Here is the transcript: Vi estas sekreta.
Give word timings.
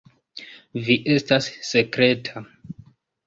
Vi 0.87 0.95
estas 1.15 1.49
sekreta. 1.71 2.45